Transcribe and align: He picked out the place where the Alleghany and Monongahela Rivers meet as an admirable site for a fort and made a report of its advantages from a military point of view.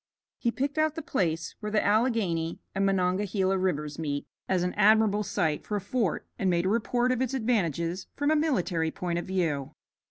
He 0.39 0.49
picked 0.49 0.79
out 0.79 0.95
the 0.95 1.03
place 1.03 1.53
where 1.59 1.71
the 1.71 1.85
Alleghany 1.85 2.59
and 2.73 2.83
Monongahela 2.87 3.55
Rivers 3.59 3.99
meet 3.99 4.25
as 4.49 4.63
an 4.63 4.73
admirable 4.73 5.21
site 5.21 5.63
for 5.63 5.75
a 5.75 5.79
fort 5.79 6.25
and 6.39 6.49
made 6.49 6.65
a 6.65 6.69
report 6.69 7.11
of 7.11 7.21
its 7.21 7.35
advantages 7.35 8.07
from 8.15 8.31
a 8.31 8.35
military 8.35 8.89
point 8.89 9.19
of 9.19 9.27
view. 9.27 9.75